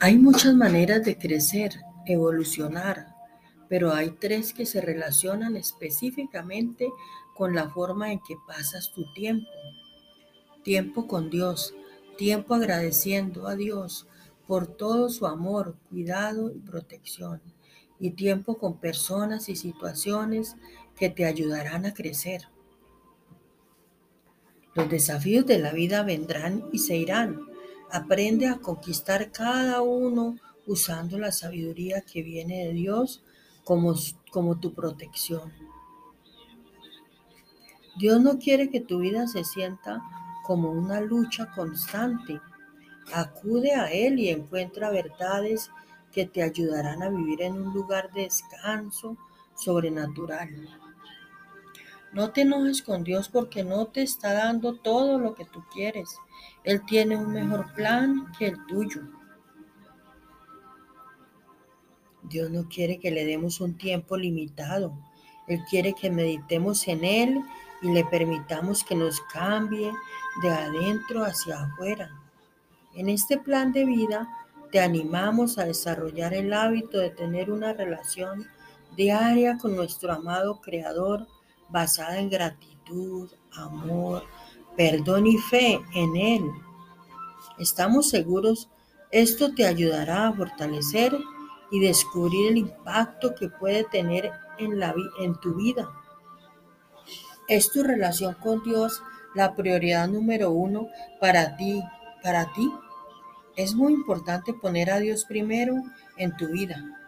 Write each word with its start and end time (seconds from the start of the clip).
Hay 0.00 0.18
muchas 0.18 0.54
maneras 0.54 1.04
de 1.04 1.16
crecer, 1.16 1.80
evolucionar, 2.06 3.14
pero 3.68 3.92
hay 3.92 4.10
tres 4.10 4.52
que 4.52 4.66
se 4.66 4.80
relacionan 4.80 5.56
específicamente 5.56 6.88
con 7.34 7.54
la 7.54 7.68
forma 7.70 8.12
en 8.12 8.18
que 8.18 8.34
pasas 8.46 8.90
tu 8.92 9.12
tiempo. 9.14 9.48
Tiempo 10.62 11.06
con 11.06 11.30
Dios, 11.30 11.74
tiempo 12.16 12.54
agradeciendo 12.54 13.46
a 13.46 13.54
Dios 13.54 14.06
por 14.46 14.66
todo 14.66 15.08
su 15.08 15.26
amor, 15.26 15.76
cuidado 15.88 16.50
y 16.50 16.58
protección. 16.58 17.40
Y 17.98 18.10
tiempo 18.10 18.58
con 18.58 18.78
personas 18.78 19.48
y 19.48 19.56
situaciones 19.56 20.56
que 20.96 21.08
te 21.08 21.24
ayudarán 21.24 21.86
a 21.86 21.94
crecer. 21.94 22.48
Los 24.74 24.88
desafíos 24.88 25.46
de 25.46 25.58
la 25.58 25.72
vida 25.72 26.02
vendrán 26.02 26.64
y 26.72 26.78
se 26.78 26.96
irán 26.96 27.52
Aprende 27.92 28.48
a 28.48 28.56
conquistar 28.56 29.32
cada 29.32 29.82
uno 29.82 30.38
usando 30.66 31.18
la 31.18 31.30
sabiduría 31.30 32.00
que 32.00 32.22
viene 32.22 32.64
de 32.66 32.72
Dios 32.72 33.22
como, 33.64 33.94
como 34.30 34.58
tu 34.58 34.72
protección. 34.72 35.52
Dios 37.98 38.22
no 38.22 38.38
quiere 38.38 38.70
que 38.70 38.80
tu 38.80 39.00
vida 39.00 39.26
se 39.26 39.44
sienta 39.44 40.02
como 40.42 40.70
una 40.70 41.02
lucha 41.02 41.52
constante. 41.54 42.40
Acude 43.12 43.74
a 43.74 43.92
Él 43.92 44.18
y 44.18 44.30
encuentra 44.30 44.88
verdades 44.88 45.70
que 46.12 46.24
te 46.24 46.42
ayudarán 46.42 47.02
a 47.02 47.10
vivir 47.10 47.42
en 47.42 47.60
un 47.60 47.74
lugar 47.74 48.10
de 48.12 48.22
descanso 48.22 49.18
sobrenatural. 49.54 50.48
No 52.12 52.30
te 52.30 52.42
enojes 52.42 52.82
con 52.82 53.04
Dios 53.04 53.28
porque 53.28 53.64
no 53.64 53.86
te 53.86 54.02
está 54.02 54.34
dando 54.34 54.74
todo 54.74 55.18
lo 55.18 55.34
que 55.34 55.46
tú 55.46 55.64
quieres. 55.72 56.18
Él 56.62 56.84
tiene 56.84 57.16
un 57.16 57.32
mejor 57.32 57.72
plan 57.74 58.30
que 58.38 58.48
el 58.48 58.66
tuyo. 58.66 59.02
Dios 62.22 62.50
no 62.50 62.68
quiere 62.68 62.98
que 62.98 63.10
le 63.10 63.24
demos 63.24 63.60
un 63.60 63.76
tiempo 63.76 64.16
limitado. 64.16 64.92
Él 65.48 65.62
quiere 65.68 65.94
que 65.94 66.10
meditemos 66.10 66.86
en 66.86 67.04
Él 67.04 67.42
y 67.80 67.92
le 67.92 68.04
permitamos 68.04 68.84
que 68.84 68.94
nos 68.94 69.20
cambie 69.32 69.92
de 70.42 70.50
adentro 70.50 71.24
hacia 71.24 71.62
afuera. 71.62 72.10
En 72.94 73.08
este 73.08 73.38
plan 73.38 73.72
de 73.72 73.86
vida 73.86 74.28
te 74.70 74.80
animamos 74.80 75.58
a 75.58 75.64
desarrollar 75.64 76.32
el 76.34 76.52
hábito 76.52 76.98
de 76.98 77.10
tener 77.10 77.50
una 77.50 77.72
relación 77.72 78.46
diaria 78.96 79.56
con 79.58 79.74
nuestro 79.74 80.12
amado 80.12 80.60
Creador 80.60 81.26
basada 81.72 82.18
en 82.18 82.30
gratitud, 82.30 83.30
amor, 83.56 84.24
perdón 84.76 85.26
y 85.26 85.38
fe 85.38 85.80
en 85.94 86.16
Él. 86.16 86.50
Estamos 87.58 88.10
seguros, 88.10 88.68
esto 89.10 89.54
te 89.54 89.66
ayudará 89.66 90.28
a 90.28 90.32
fortalecer 90.32 91.18
y 91.70 91.80
descubrir 91.80 92.52
el 92.52 92.58
impacto 92.58 93.34
que 93.34 93.48
puede 93.48 93.84
tener 93.84 94.30
en, 94.58 94.78
la, 94.78 94.94
en 95.20 95.34
tu 95.40 95.54
vida. 95.54 95.90
Es 97.48 97.72
tu 97.72 97.82
relación 97.82 98.34
con 98.34 98.62
Dios 98.62 99.02
la 99.34 99.54
prioridad 99.54 100.08
número 100.08 100.50
uno 100.50 100.88
para 101.20 101.56
ti, 101.56 101.82
para 102.22 102.52
ti. 102.52 102.70
Es 103.56 103.74
muy 103.74 103.92
importante 103.92 104.52
poner 104.52 104.90
a 104.90 104.98
Dios 104.98 105.24
primero 105.24 105.74
en 106.16 106.36
tu 106.36 106.48
vida. 106.48 107.01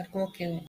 ar 0.00 0.06
kokiem 0.14 0.54